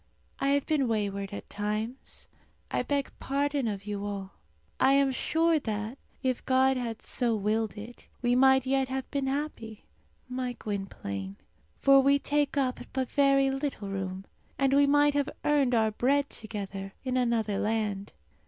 [0.39, 2.27] I have been wayward at times;
[2.71, 4.31] I beg pardon of you all.
[4.79, 9.27] I am sure that, if God had so willed it, we might yet have been
[9.27, 9.85] happy,
[10.27, 11.35] my Gwynplaine;
[11.77, 14.25] for we take up but very little room,
[14.57, 18.11] and we might have earned our bread together in another land.